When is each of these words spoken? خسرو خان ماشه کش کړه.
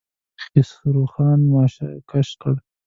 خسرو 0.43 1.03
خان 1.13 1.39
ماشه 1.53 1.87
کش 2.09 2.29
کړه. 2.41 2.57